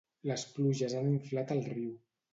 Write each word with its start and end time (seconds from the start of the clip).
Les 0.29 0.45
pluges 0.55 0.95
han 1.01 1.11
inflat 1.13 1.57
el 1.57 1.65
riu. 1.75 1.93